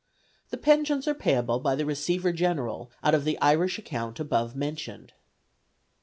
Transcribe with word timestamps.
The 0.49 0.57
pensions 0.57 1.07
are 1.07 1.13
payable 1.13 1.59
by 1.59 1.75
the 1.75 1.85
Receiver 1.85 2.31
General 2.33 2.89
out 3.03 3.13
of 3.13 3.23
the 3.23 3.39
Irish 3.39 3.77
account 3.77 4.19
above 4.19 4.55
mentioned. 4.55 5.13